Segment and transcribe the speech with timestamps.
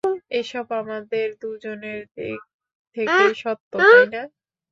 [0.31, 2.39] এসব আমাদের দুজনের দিক
[2.97, 4.21] থেকেই সত্য, তাইনা?